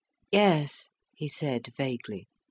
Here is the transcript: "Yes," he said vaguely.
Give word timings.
"Yes," 0.31 0.89
he 1.15 1.29
said 1.29 1.67
vaguely. 1.77 2.27